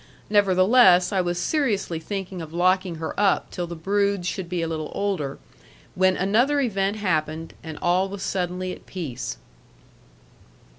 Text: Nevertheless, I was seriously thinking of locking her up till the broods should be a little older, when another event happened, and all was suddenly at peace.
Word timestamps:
Nevertheless, 0.31 1.11
I 1.13 1.21
was 1.21 1.37
seriously 1.37 1.99
thinking 1.99 2.41
of 2.41 2.51
locking 2.55 2.95
her 2.95 3.13
up 3.19 3.51
till 3.51 3.67
the 3.67 3.75
broods 3.75 4.27
should 4.27 4.49
be 4.49 4.63
a 4.63 4.67
little 4.67 4.91
older, 4.95 5.37
when 5.93 6.17
another 6.17 6.59
event 6.59 6.95
happened, 6.97 7.53
and 7.63 7.77
all 7.83 8.09
was 8.09 8.23
suddenly 8.23 8.71
at 8.73 8.87
peace. 8.87 9.37